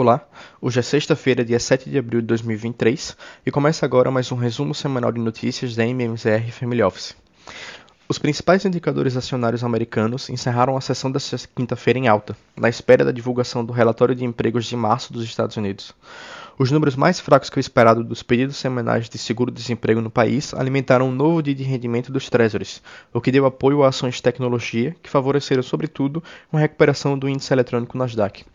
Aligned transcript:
Olá, 0.00 0.26
hoje 0.62 0.80
é 0.80 0.82
sexta-feira, 0.82 1.44
dia 1.44 1.60
7 1.60 1.90
de 1.90 1.98
abril 1.98 2.22
de 2.22 2.26
2023 2.28 3.14
e 3.44 3.50
começa 3.50 3.84
agora 3.84 4.10
mais 4.10 4.32
um 4.32 4.34
resumo 4.34 4.74
semanal 4.74 5.12
de 5.12 5.20
notícias 5.20 5.76
da 5.76 5.86
MMZR 5.86 6.50
Family 6.52 6.82
Office. 6.82 7.14
Os 8.08 8.16
principais 8.18 8.64
indicadores 8.64 9.14
acionários 9.14 9.62
americanos 9.62 10.30
encerraram 10.30 10.74
a 10.74 10.80
sessão 10.80 11.12
desta 11.12 11.36
quinta-feira 11.54 11.98
em 11.98 12.08
alta, 12.08 12.34
na 12.56 12.70
espera 12.70 13.04
da 13.04 13.12
divulgação 13.12 13.62
do 13.62 13.74
relatório 13.74 14.14
de 14.14 14.24
empregos 14.24 14.64
de 14.64 14.74
março 14.74 15.12
dos 15.12 15.22
Estados 15.22 15.58
Unidos. 15.58 15.92
Os 16.58 16.70
números 16.70 16.96
mais 16.96 17.20
fracos 17.20 17.50
que 17.50 17.58
o 17.58 17.60
esperado 17.60 18.02
dos 18.02 18.22
pedidos 18.22 18.56
semanais 18.56 19.06
de 19.06 19.18
seguro-desemprego 19.18 20.00
no 20.00 20.10
país 20.10 20.54
alimentaram 20.54 21.10
um 21.10 21.12
novo 21.12 21.42
dia 21.42 21.54
de 21.54 21.62
rendimento 21.62 22.10
dos 22.10 22.30
Treasuries, 22.30 22.82
o 23.12 23.20
que 23.20 23.30
deu 23.30 23.44
apoio 23.44 23.82
a 23.82 23.88
ações 23.88 24.14
de 24.14 24.22
tecnologia 24.22 24.96
que 25.02 25.10
favoreceram, 25.10 25.62
sobretudo, 25.62 26.24
uma 26.50 26.60
recuperação 26.60 27.18
do 27.18 27.28
índice 27.28 27.52
eletrônico 27.52 27.98
Nasdaq. 27.98 28.46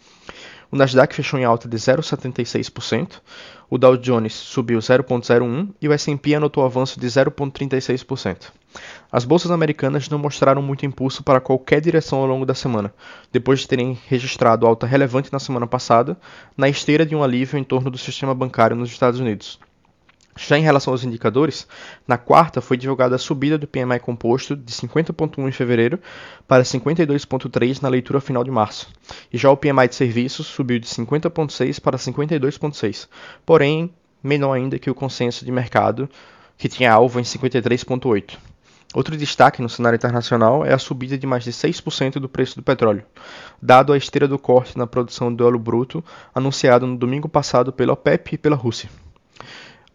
O 0.72 0.76
Nasdaq 0.76 1.14
fechou 1.16 1.40
em 1.40 1.46
alta 1.46 1.68
de 1.68 1.78
0,76%, 1.78 3.22
o 3.70 3.78
Dow 3.78 3.98
Jones 3.98 4.34
subiu 4.34 4.80
0,01% 4.80 5.70
e 5.82 5.88
o 5.88 5.94
S&P 5.94 6.36
anotou 6.36 6.64
avanço 6.64 7.00
de 7.00 7.08
0,36%. 7.08 8.52
As 9.12 9.24
bolsas 9.24 9.52
americanas 9.52 10.10
não 10.10 10.20
mostraram 10.20 10.62
muito 10.62 10.86
impulso 10.86 11.24
para 11.24 11.40
qualquer 11.40 11.80
direção 11.80 12.20
ao 12.20 12.26
longo 12.26 12.46
da 12.46 12.54
semana, 12.54 12.94
depois 13.32 13.62
de 13.62 13.68
terem 13.68 13.98
registrado 14.08 14.68
alta 14.68 14.86
relevante 14.86 15.32
na 15.32 15.40
semana 15.40 15.66
passada, 15.66 16.18
na 16.58 16.68
esteira 16.68 17.06
de 17.06 17.16
um 17.16 17.24
alívio 17.24 17.58
em 17.58 17.64
torno 17.64 17.90
do 17.90 17.98
sistema 17.98 18.36
bancário 18.36 18.76
nos 18.76 18.90
Estados 18.90 19.20
Unidos. 19.20 19.60
Já 20.38 20.58
em 20.58 20.62
relação 20.62 20.92
aos 20.92 21.06
indicadores, 21.06 21.66
na 22.06 22.18
quarta 22.18 22.60
foi 22.60 22.76
divulgada 22.76 23.16
a 23.16 23.20
subida 23.20 23.58
do 23.58 23.68
PMI 23.68 24.00
composto 24.02 24.54
de 24.54 24.74
50,1 24.74 25.48
em 25.48 25.52
fevereiro 25.52 25.98
para 26.46 26.62
52,3 26.62 27.82
na 27.82 27.88
leitura 27.88 28.20
final 28.20 28.44
de 28.44 28.52
março, 28.52 28.90
e 29.32 29.38
já 29.38 29.50
o 29.50 29.56
PMI 29.56 29.88
de 29.88 29.96
serviços 29.96 30.48
subiu 30.48 30.78
de 30.78 30.88
50,6 30.88 31.80
para 31.80 31.98
52,6, 31.98 33.08
porém 33.46 33.94
menor 34.22 34.54
ainda 34.54 34.78
que 34.78 34.90
o 34.90 34.96
consenso 34.96 35.46
de 35.46 35.52
mercado, 35.54 36.10
que 36.58 36.68
tinha 36.68 36.92
alvo 36.92 37.18
em 37.18 37.24
53,8. 37.24 38.38
Outro 38.94 39.16
destaque 39.16 39.62
no 39.62 39.70
cenário 39.70 39.96
internacional 39.96 40.66
é 40.66 40.74
a 40.74 40.78
subida 40.78 41.18
de 41.18 41.26
mais 41.26 41.46
de 41.46 41.52
6% 41.52 42.14
do 42.20 42.28
preço 42.28 42.58
do 42.58 42.64
petróleo, 42.64 43.06
dado 43.62 43.94
a 43.94 43.98
esteira 43.98 44.28
do 44.28 44.38
corte 44.38 44.78
na 44.78 44.86
produção 44.86 45.34
de 45.34 45.42
óleo 45.42 45.60
bruto 45.60 46.04
anunciado 46.34 46.86
no 46.86 46.98
domingo 46.98 47.30
passado 47.30 47.72
pela 47.72 47.94
OPEP 47.94 48.36
e 48.36 48.38
pela 48.38 48.56
Rússia. 48.56 48.90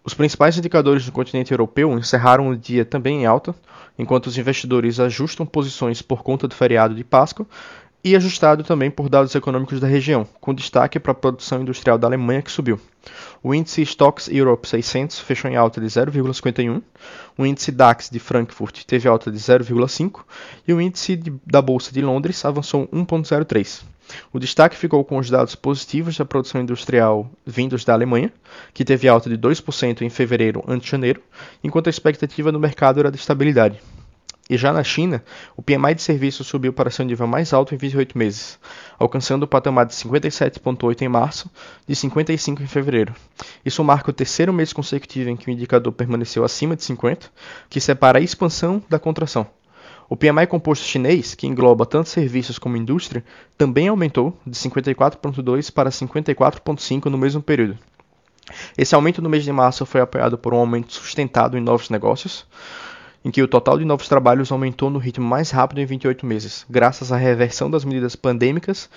Os 0.03 0.15
principais 0.15 0.57
indicadores 0.57 1.05
do 1.05 1.13
continente 1.13 1.53
europeu 1.53 1.93
encerraram 1.99 2.49
o 2.49 2.57
dia 2.57 2.85
também 2.85 3.23
em 3.23 3.27
alta, 3.27 3.55
enquanto 3.99 4.29
os 4.29 4.39
investidores 4.39 4.99
ajustam 4.99 5.45
posições 5.45 6.01
por 6.01 6.23
conta 6.23 6.49
do 6.49 6.55
feriado 6.55 6.95
de 6.95 7.05
Páscoa 7.05 7.47
e 8.03 8.17
ajustado 8.17 8.65
também 8.65 8.91
por 8.91 9.09
dados 9.09 9.35
econômicos 9.35 9.79
da 9.79 9.87
região, 9.87 10.27
com 10.41 10.55
destaque 10.55 10.99
para 10.99 11.13
a 11.13 11.15
produção 11.15 11.61
industrial 11.61 11.99
da 11.99 12.07
Alemanha 12.07 12.43
que 12.43 12.51
subiu. 12.51 12.81
O 13.43 13.55
índice 13.55 13.83
Stocks 13.83 14.29
Europe 14.29 14.69
600 14.69 15.21
fechou 15.21 15.51
em 15.51 15.57
alta 15.57 15.81
de 15.81 15.87
0,51, 15.87 16.83
o 17.37 17.47
índice 17.47 17.73
DAX 17.73 18.11
de 18.11 18.19
Frankfurt 18.19 18.85
teve 18.85 19.09
alta 19.09 19.31
de 19.31 19.39
0,5 19.39 20.21
e 20.67 20.73
o 20.73 20.81
índice 20.81 21.17
de, 21.17 21.33
da 21.47 21.63
Bolsa 21.63 21.93
de 21.93 22.03
Londres 22.03 22.45
avançou 22.45 22.87
1,03. 22.89 23.83
O 24.33 24.39
destaque 24.39 24.77
ficou 24.77 25.05
com 25.05 25.19
os 25.19 25.31
dados 25.31 25.55
positivos 25.55 26.17
da 26.19 26.25
produção 26.25 26.61
industrial 26.61 27.31
vindos 27.47 27.85
da 27.85 27.93
Alemanha, 27.93 28.33
que 28.75 28.85
teve 28.85 29.09
alta 29.09 29.31
de 29.31 29.39
2% 29.39 30.03
em 30.03 30.11
fevereiro 30.11 30.65
ante 30.67 30.91
janeiro, 30.91 31.23
enquanto 31.63 31.87
a 31.87 31.91
expectativa 31.91 32.51
no 32.51 32.59
mercado 32.59 33.01
era 33.01 33.11
de 33.11 33.19
estabilidade. 33.19 33.81
E 34.51 34.57
já 34.57 34.73
na 34.73 34.83
China, 34.83 35.23
o 35.57 35.63
PMI 35.63 35.95
de 35.95 36.03
serviços 36.03 36.45
subiu 36.45 36.73
para 36.73 36.91
seu 36.91 37.05
nível 37.05 37.25
mais 37.25 37.53
alto 37.53 37.73
em 37.73 37.79
28 37.79 38.19
meses, 38.19 38.59
alcançando 38.99 39.45
o 39.45 39.47
patamar 39.47 39.87
de 39.87 39.95
57,8 39.95 41.03
em 41.03 41.09
março, 41.09 41.49
de 41.87 41.95
55 41.95 42.61
em 42.61 42.67
fevereiro. 42.67 43.15
Isso 43.65 43.85
marca 43.85 44.11
o 44.11 44.13
terceiro 44.13 44.53
mês 44.53 44.73
consecutivo 44.73 45.31
em 45.31 45.37
que 45.37 45.49
o 45.49 45.53
indicador 45.53 45.93
permaneceu 45.93 46.45
acima 46.45 46.75
de 46.75 46.83
50, 46.83 47.31
que 47.69 47.81
separa 47.81 48.19
a 48.19 48.23
expansão 48.23 48.83
da 48.89 48.99
contração. 48.99 49.47
O 50.09 50.17
PMI 50.17 50.49
composto 50.49 50.85
chinês, 50.85 51.37
que 51.37 51.47
engloba 51.47 51.87
tanto 51.87 52.09
serviços 52.09 52.59
como 52.59 52.77
indústria, 52.77 53.25
também 53.57 53.87
aumentou 53.87 54.37
de 54.45 54.59
54,2 54.59 55.71
para 55.71 55.91
54,5 55.91 57.05
no 57.05 57.17
mesmo 57.17 57.41
período. 57.41 57.79
Esse 58.77 58.97
aumento 58.97 59.23
no 59.23 59.31
mês 59.31 59.45
de 59.45 59.53
março 59.53 59.87
foi 59.87 60.01
apoiado 60.01 60.37
por 60.37 60.53
um 60.53 60.59
aumento 60.59 60.93
sustentado 60.93 61.57
em 61.57 61.61
novos 61.61 61.89
negócios, 61.89 62.45
em 63.25 63.31
que 63.31 63.43
o 63.43 63.49
total 63.49 63.79
de 63.79 63.85
novos 63.85 64.09
trabalhos 64.09 64.51
aumentou 64.51 64.91
no 64.91 64.99
ritmo 64.99 65.27
mais 65.27 65.51
rápido 65.51 65.79
em 65.79 65.87
28 65.87 66.25
meses, 66.25 66.65
graças 66.69 67.13
à 67.13 67.17
reversão 67.17 67.71
das 67.71 67.85
medidas 67.85 68.17
pandêmicas 68.17 68.89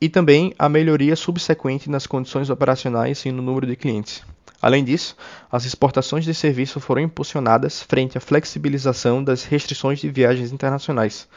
e 0.00 0.08
também 0.08 0.54
à 0.58 0.68
melhoria 0.68 1.16
subsequente 1.16 1.90
nas 1.90 2.06
condições 2.06 2.50
operacionais 2.50 3.24
e 3.24 3.32
no 3.32 3.42
número 3.42 3.66
de 3.66 3.76
clientes. 3.76 4.22
Além 4.60 4.82
disso, 4.82 5.14
as 5.52 5.66
exportações 5.66 6.24
de 6.24 6.32
serviço 6.32 6.80
foram 6.80 7.02
impulsionadas 7.02 7.82
frente 7.82 8.16
à 8.16 8.20
flexibilização 8.20 9.22
das 9.22 9.44
restrições 9.44 9.98
de 9.98 10.08
viagens 10.08 10.52
internacionais, 10.52 11.28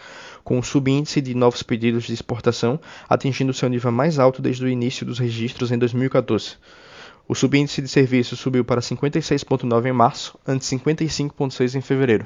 com 0.46 0.58
o 0.58 0.64
subíndice 0.64 1.20
de 1.20 1.36
novos 1.36 1.62
pedidos 1.62 2.06
de 2.06 2.14
exportação 2.14 2.80
atingindo 3.10 3.54
seu 3.54 3.68
nível 3.68 3.92
mais 3.92 4.18
alto 4.18 4.42
desde 4.42 4.64
o 4.64 4.70
início 4.70 5.06
dos 5.06 5.20
registros 5.20 5.74
em 5.74 5.78
2014. 5.78 6.56
O 7.28 7.36
subíndice 7.36 7.82
de 7.82 7.90
serviços 7.90 8.40
subiu 8.40 8.64
para 8.64 8.80
56,9 8.80 9.86
em 9.86 9.92
março, 9.92 10.40
ante 10.48 10.64
55,6 10.66 11.76
em 11.76 11.82
fevereiro. 11.82 12.26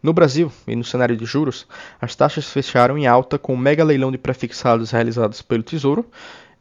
No 0.00 0.12
Brasil 0.12 0.52
e 0.68 0.76
no 0.76 0.84
cenário 0.84 1.16
de 1.16 1.24
juros, 1.24 1.66
as 2.00 2.14
taxas 2.14 2.48
fecharam 2.48 2.96
em 2.96 3.06
alta 3.06 3.38
com 3.38 3.54
o 3.54 3.58
mega 3.58 3.82
leilão 3.82 4.12
de 4.12 4.18
prefixados 4.18 4.92
realizados 4.92 5.42
pelo 5.42 5.64
Tesouro 5.64 6.06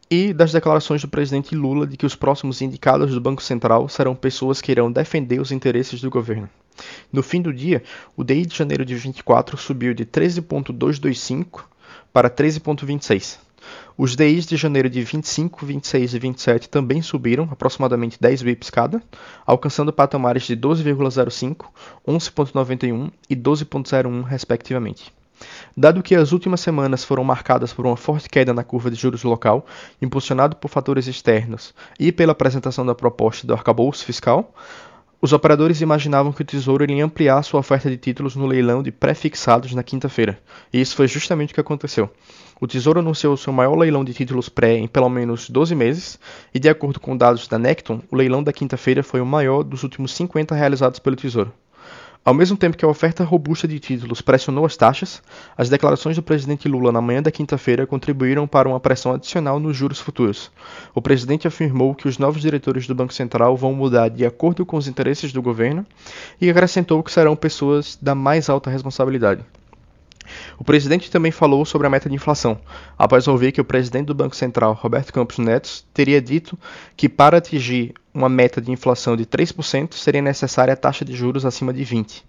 e 0.09 0.33
das 0.33 0.51
declarações 0.51 1.01
do 1.01 1.07
presidente 1.07 1.55
Lula 1.55 1.85
de 1.85 1.95
que 1.95 2.05
os 2.05 2.15
próximos 2.15 2.61
indicados 2.61 3.13
do 3.13 3.21
Banco 3.21 3.41
Central 3.41 3.87
serão 3.87 4.15
pessoas 4.15 4.59
que 4.59 4.71
irão 4.71 4.91
defender 4.91 5.39
os 5.39 5.51
interesses 5.51 6.01
do 6.01 6.09
governo. 6.09 6.49
No 7.13 7.21
fim 7.21 7.41
do 7.41 7.53
dia, 7.53 7.83
o 8.17 8.23
DI 8.23 8.47
de 8.47 8.57
janeiro 8.57 8.83
de 8.83 8.95
24 8.95 9.57
subiu 9.57 9.93
de 9.93 10.05
13,225 10.05 11.69
para 12.11 12.29
13,26. 12.29 13.50
Os 14.03 14.15
DIs 14.15 14.47
de 14.47 14.57
janeiro 14.57 14.89
de 14.89 15.03
25, 15.03 15.63
26 15.63 16.15
e 16.15 16.17
27 16.17 16.69
também 16.69 17.03
subiram 17.03 17.47
aproximadamente 17.51 18.17
10 18.19 18.41
bips 18.41 18.71
cada, 18.71 18.99
alcançando 19.45 19.93
patamares 19.93 20.41
de 20.41 20.57
12,05, 20.57 21.67
11,91 22.07 23.11
e 23.29 23.35
12,01 23.35 24.23
respectivamente. 24.23 25.13
Dado 25.77 26.01
que 26.01 26.15
as 26.15 26.31
últimas 26.31 26.61
semanas 26.61 27.03
foram 27.03 27.23
marcadas 27.23 27.73
por 27.73 27.85
uma 27.85 27.95
forte 27.95 28.27
queda 28.27 28.55
na 28.55 28.63
curva 28.63 28.89
de 28.89 28.97
juros 28.97 29.21
local, 29.21 29.67
impulsionado 30.01 30.55
por 30.55 30.69
fatores 30.69 31.05
externos 31.05 31.71
e 31.99 32.11
pela 32.11 32.31
apresentação 32.31 32.83
da 32.83 32.95
proposta 32.95 33.45
do 33.45 33.53
arcabouço 33.53 34.03
fiscal, 34.03 34.51
os 35.21 35.31
operadores 35.31 35.79
imaginavam 35.79 36.33
que 36.33 36.41
o 36.41 36.45
Tesouro 36.45 36.83
iria 36.83 37.05
ampliar 37.05 37.43
sua 37.43 37.59
oferta 37.59 37.87
de 37.87 37.97
títulos 37.97 38.35
no 38.35 38.47
leilão 38.47 38.81
de 38.81 38.91
pré-fixados 38.91 39.75
na 39.75 39.83
quinta-feira, 39.83 40.39
e 40.73 40.81
isso 40.81 40.95
foi 40.95 41.07
justamente 41.07 41.51
o 41.51 41.53
que 41.53 41.61
aconteceu. 41.61 42.09
O 42.63 42.67
Tesouro 42.67 42.99
anunciou 42.99 43.35
seu 43.35 43.51
maior 43.51 43.75
leilão 43.75 44.05
de 44.05 44.13
títulos 44.13 44.47
pré 44.47 44.77
em 44.77 44.87
pelo 44.87 45.09
menos 45.09 45.49
12 45.49 45.73
meses, 45.73 46.19
e 46.53 46.59
de 46.59 46.69
acordo 46.69 46.99
com 46.99 47.17
dados 47.17 47.47
da 47.47 47.57
Necton, 47.57 48.03
o 48.11 48.15
leilão 48.15 48.43
da 48.43 48.53
quinta-feira 48.53 49.01
foi 49.01 49.19
o 49.19 49.25
maior 49.25 49.63
dos 49.63 49.81
últimos 49.81 50.13
50 50.13 50.53
realizados 50.53 50.99
pelo 50.99 51.15
Tesouro. 51.15 51.51
Ao 52.23 52.35
mesmo 52.35 52.55
tempo 52.55 52.77
que 52.77 52.85
a 52.85 52.87
oferta 52.87 53.23
robusta 53.23 53.67
de 53.67 53.79
títulos 53.79 54.21
pressionou 54.21 54.63
as 54.63 54.77
taxas, 54.77 55.23
as 55.57 55.69
declarações 55.69 56.17
do 56.17 56.21
presidente 56.21 56.67
Lula 56.67 56.91
na 56.91 57.01
manhã 57.01 57.19
da 57.19 57.31
quinta-feira 57.31 57.87
contribuíram 57.87 58.45
para 58.45 58.69
uma 58.69 58.79
pressão 58.79 59.11
adicional 59.11 59.59
nos 59.59 59.75
juros 59.75 59.99
futuros. 59.99 60.51
O 60.93 61.01
presidente 61.01 61.47
afirmou 61.47 61.95
que 61.95 62.07
os 62.07 62.19
novos 62.19 62.43
diretores 62.43 62.85
do 62.85 62.93
Banco 62.93 63.11
Central 63.11 63.57
vão 63.57 63.73
mudar 63.73 64.07
de 64.07 64.23
acordo 64.23 64.67
com 64.67 64.77
os 64.77 64.87
interesses 64.87 65.33
do 65.33 65.41
governo 65.41 65.83
e 66.39 66.47
acrescentou 66.47 67.01
que 67.01 67.11
serão 67.11 67.35
pessoas 67.35 67.97
da 67.99 68.13
mais 68.13 68.51
alta 68.51 68.69
responsabilidade. 68.69 69.43
O 70.61 70.63
presidente 70.63 71.09
também 71.09 71.31
falou 71.31 71.65
sobre 71.65 71.87
a 71.87 71.89
meta 71.89 72.07
de 72.07 72.13
inflação, 72.13 72.55
após 72.95 73.27
ouvir 73.27 73.51
que 73.51 73.59
o 73.59 73.65
presidente 73.65 74.05
do 74.05 74.13
Banco 74.13 74.35
Central, 74.35 74.77
Roberto 74.79 75.11
Campos 75.11 75.39
Neto, 75.39 75.83
teria 75.91 76.21
dito 76.21 76.55
que 76.95 77.09
para 77.09 77.39
atingir 77.39 77.95
uma 78.13 78.29
meta 78.29 78.61
de 78.61 78.71
inflação 78.71 79.17
de 79.17 79.25
3% 79.25 79.95
seria 79.95 80.21
necessária 80.21 80.71
a 80.71 80.77
taxa 80.77 81.03
de 81.03 81.15
juros 81.15 81.47
acima 81.47 81.73
de 81.73 81.83
20%. 81.83 82.21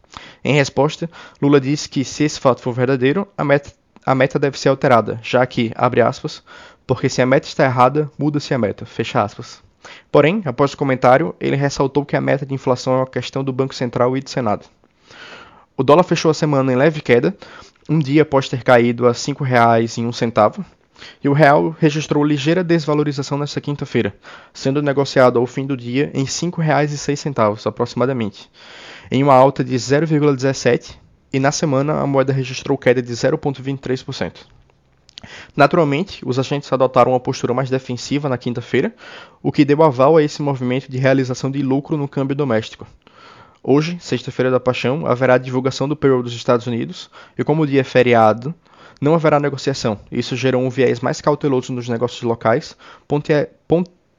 Em 0.42 0.54
resposta, 0.54 1.10
Lula 1.42 1.60
disse 1.60 1.86
que 1.90 2.06
se 2.06 2.24
esse 2.24 2.40
fato 2.40 2.62
for 2.62 2.72
verdadeiro, 2.72 3.28
a 3.36 3.44
meta, 3.44 3.70
a 4.06 4.14
meta 4.14 4.38
deve 4.38 4.58
ser 4.58 4.70
alterada, 4.70 5.20
já 5.22 5.44
que, 5.44 5.70
abre 5.74 6.00
aspas, 6.00 6.42
porque 6.86 7.10
se 7.10 7.20
a 7.20 7.26
meta 7.26 7.46
está 7.46 7.66
errada, 7.66 8.10
muda-se 8.18 8.54
a 8.54 8.58
meta, 8.58 8.86
fecha 8.86 9.22
aspas. 9.22 9.62
Porém, 10.10 10.40
após 10.46 10.72
o 10.72 10.78
comentário, 10.78 11.34
ele 11.38 11.54
ressaltou 11.54 12.02
que 12.02 12.16
a 12.16 12.20
meta 12.22 12.46
de 12.46 12.54
inflação 12.54 12.94
é 12.94 12.96
uma 12.96 13.06
questão 13.06 13.44
do 13.44 13.52
Banco 13.52 13.74
Central 13.74 14.16
e 14.16 14.22
do 14.22 14.30
Senado. 14.30 14.64
O 15.76 15.82
dólar 15.82 16.04
fechou 16.04 16.30
a 16.30 16.34
semana 16.34 16.72
em 16.72 16.76
leve 16.76 17.02
queda, 17.02 17.36
um 17.88 17.98
dia 17.98 18.22
após 18.22 18.48
ter 18.48 18.62
caído 18.62 19.06
a 19.06 19.10
R$ 19.10 19.16
5,01, 19.16 20.64
e 21.22 21.28
o 21.28 21.32
real 21.32 21.74
registrou 21.78 22.24
ligeira 22.24 22.62
desvalorização 22.62 23.36
nesta 23.38 23.60
quinta-feira, 23.60 24.14
sendo 24.52 24.82
negociado 24.82 25.38
ao 25.38 25.46
fim 25.46 25.66
do 25.66 25.76
dia 25.76 26.10
em 26.14 26.24
R$ 26.24 26.30
5,06 26.30 27.66
aproximadamente, 27.66 28.50
em 29.10 29.22
uma 29.22 29.34
alta 29.34 29.64
de 29.64 29.74
0,17 29.74 30.96
e 31.32 31.40
na 31.40 31.50
semana 31.50 32.00
a 32.00 32.06
moeda 32.06 32.32
registrou 32.32 32.76
queda 32.76 33.02
de 33.02 33.12
0,23%. 33.12 34.46
Naturalmente, 35.56 36.20
os 36.26 36.38
agentes 36.38 36.72
adotaram 36.72 37.12
uma 37.12 37.20
postura 37.20 37.54
mais 37.54 37.70
defensiva 37.70 38.28
na 38.28 38.36
quinta-feira, 38.36 38.94
o 39.42 39.52
que 39.52 39.64
deu 39.64 39.82
aval 39.82 40.16
a 40.16 40.22
esse 40.22 40.42
movimento 40.42 40.90
de 40.90 40.98
realização 40.98 41.50
de 41.50 41.62
lucro 41.62 41.96
no 41.96 42.08
câmbio 42.08 42.34
doméstico. 42.34 42.86
Hoje, 43.64 43.96
sexta-feira 44.00 44.50
da 44.50 44.58
Paixão, 44.58 45.06
haverá 45.06 45.38
divulgação 45.38 45.88
do 45.88 45.94
payroll 45.94 46.22
dos 46.22 46.34
Estados 46.34 46.66
Unidos 46.66 47.08
e, 47.38 47.44
como 47.44 47.62
o 47.62 47.66
dia 47.66 47.82
é 47.82 47.84
feriado, 47.84 48.52
não 49.00 49.14
haverá 49.14 49.38
negociação. 49.38 50.00
Isso 50.10 50.34
gerou 50.34 50.62
um 50.62 50.68
viés 50.68 50.98
mais 50.98 51.20
cauteloso 51.20 51.72
nos 51.72 51.88
negócios 51.88 52.22
locais, 52.22 52.76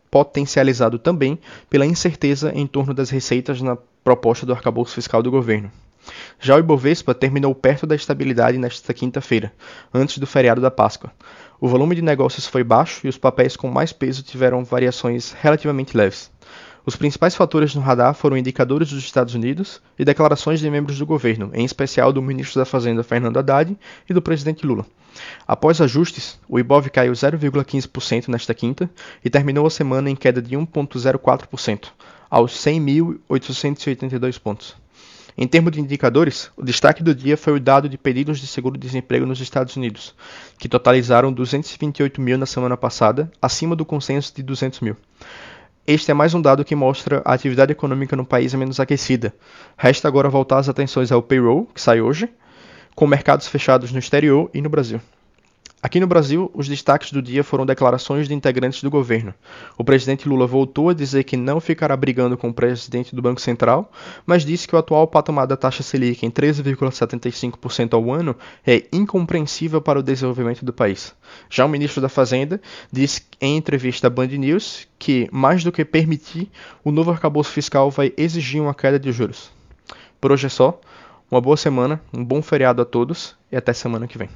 potencializado 0.09 0.97
também 0.97 1.37
pela 1.69 1.85
incerteza 1.85 2.53
em 2.55 2.65
torno 2.65 2.93
das 2.93 3.09
receitas 3.09 3.61
na 3.61 3.77
proposta 4.01 4.45
do 4.45 4.53
arcabouço 4.53 4.95
fiscal 4.95 5.21
do 5.21 5.29
governo. 5.29 5.69
Já 6.39 6.55
o 6.55 6.59
Ibovespa 6.59 7.13
terminou 7.13 7.53
perto 7.53 7.85
da 7.85 7.95
estabilidade 7.95 8.57
nesta 8.57 8.93
quinta-feira, 8.93 9.51
antes 9.93 10.19
do 10.19 10.27
feriado 10.27 10.61
da 10.61 10.71
Páscoa. 10.71 11.11
O 11.59 11.67
volume 11.67 11.95
de 11.95 12.01
negócios 12.01 12.47
foi 12.47 12.63
baixo 12.63 13.05
e 13.05 13.09
os 13.09 13.17
papéis 13.17 13.57
com 13.57 13.69
mais 13.69 13.91
peso 13.91 14.23
tiveram 14.23 14.63
variações 14.63 15.33
relativamente 15.33 15.95
leves. 15.97 16.31
Os 16.85 16.97
principais 16.97 17.33
fatores 17.33 17.74
no 17.74 17.81
radar 17.81 18.13
foram 18.13 18.35
indicadores 18.35 18.89
dos 18.89 19.03
Estados 19.03 19.33
Unidos 19.33 19.81
e 19.97 20.03
declarações 20.03 20.59
de 20.59 20.69
membros 20.69 21.00
do 21.00 21.06
governo, 21.06 21.50
em 21.53 21.63
especial 21.63 22.12
do 22.12 22.21
ministro 22.21 22.59
da 22.59 22.65
Fazenda 22.65 23.03
Fernando 23.03 23.38
Haddad 23.38 23.77
e 24.09 24.13
do 24.13 24.21
presidente 24.21 24.68
Lula. 24.68 24.85
Após 25.47 25.80
ajustes, 25.80 26.38
o 26.47 26.59
Ibov 26.59 26.89
caiu 26.89 27.13
0,15% 27.13 28.27
nesta 28.27 28.53
quinta 28.53 28.89
e 29.24 29.30
terminou 29.30 29.65
a 29.65 29.69
semana 29.69 30.09
em 30.09 30.15
queda 30.15 30.41
de 30.41 30.57
1,04%, 30.57 31.88
aos 32.30 32.51
100.882 32.51 34.38
pontos. 34.38 34.75
Em 35.38 35.47
termos 35.47 35.71
de 35.71 35.79
indicadores, 35.79 36.51
o 36.56 36.63
destaque 36.63 37.01
do 37.01 37.15
dia 37.15 37.38
foi 37.38 37.53
o 37.53 37.59
dado 37.59 37.88
de 37.88 37.97
pedidos 37.97 38.39
de 38.39 38.45
seguro-desemprego 38.45 39.25
nos 39.25 39.39
Estados 39.39 39.75
Unidos, 39.77 40.13
que 40.59 40.68
totalizaram 40.68 41.31
228 41.31 42.19
mil 42.19 42.38
na 42.38 42.45
semana 42.45 42.75
passada, 42.75 43.31
acima 43.41 43.74
do 43.74 43.86
consenso 43.86 44.33
de 44.36 44.44
200 44.44 44.81
mil. 44.81 44.97
Este 45.85 46.12
é 46.12 46.13
mais 46.13 46.33
um 46.33 46.41
dado 46.41 46.63
que 46.63 46.75
mostra 46.75 47.21
a 47.25 47.33
atividade 47.33 47.74
econômica 47.74 48.15
no 48.15 48.25
país 48.25 48.53
é 48.53 48.57
menos 48.57 48.80
aquecida. 48.80 49.33
Resta 49.77 50.07
agora 50.07 50.30
voltar 50.30 50.59
as 50.59 50.69
atenções 50.69 51.12
ao 51.12 51.21
payroll, 51.21 51.65
que 51.75 51.81
sai 51.81 52.00
hoje, 52.00 52.30
com 52.95 53.06
mercados 53.06 53.47
fechados 53.47 53.91
no 53.91 54.00
exterior 54.00 54.50
e 54.53 54.62
no 54.62 54.69
Brasil. 54.69 55.01
Aqui 55.85 56.00
no 56.00 56.07
Brasil, 56.07 56.50
os 56.53 56.69
destaques 56.69 57.12
do 57.12 57.21
dia 57.21 57.44
foram 57.44 57.65
declarações 57.65 58.25
de 58.25 58.33
integrantes 58.33 58.81
do 58.81 58.89
governo. 58.89 59.33
O 59.77 59.83
presidente 59.83 60.30
Lula 60.30 60.47
voltou 60.47 60.88
a 60.88 60.94
dizer 60.94 61.25
que 61.25 61.35
não 61.35 61.59
ficará 61.59 61.94
brigando 61.97 62.38
com 62.38 62.47
o 62.47 62.53
presidente 62.53 63.13
do 63.13 63.21
Banco 63.21 63.41
Central, 63.41 63.91
mas 64.25 64.45
disse 64.45 64.65
que 64.65 64.74
o 64.74 64.80
atual 64.80 65.06
patamar 65.06 65.45
da 65.45 65.57
taxa 65.57 65.83
Selic 65.83 66.25
em 66.25 66.31
13,75% 66.31 67.95
ao 67.95 68.13
ano 68.13 68.33
é 68.65 68.85
incompreensível 68.94 69.81
para 69.81 70.00
o 70.00 70.03
desenvolvimento 70.03 70.63
do 70.63 70.71
país. 70.71 71.13
Já 71.50 71.65
o 71.65 71.69
ministro 71.69 72.01
da 72.01 72.07
Fazenda 72.07 72.62
disse 72.89 73.24
em 73.41 73.57
entrevista 73.57 74.07
à 74.07 74.09
Band 74.09 74.27
News 74.27 74.88
que, 74.97 75.27
mais 75.33 75.65
do 75.65 75.71
que 75.71 75.83
permitir, 75.83 76.50
o 76.81 76.91
novo 76.91 77.12
arcabouço 77.12 77.51
fiscal 77.51 77.91
vai 77.91 78.13
exigir 78.15 78.62
uma 78.62 78.74
queda 78.74 78.97
de 78.97 79.12
juros. 79.12 79.51
Por 80.21 80.31
hoje 80.31 80.45
é 80.45 80.50
só. 80.50 80.79
Uma 81.29 81.41
boa 81.41 81.57
semana, 81.57 82.00
um 82.13 82.24
bom 82.24 82.41
feriado 82.41 82.81
a 82.81 82.86
todos 82.86 83.36
e 83.51 83.57
até 83.57 83.74
semana 83.74 84.07
que 84.07 84.18
vem. 84.18 84.29